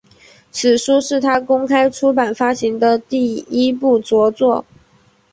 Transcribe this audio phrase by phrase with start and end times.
[0.51, 4.65] 此书是他公开出版发行的第一部着作。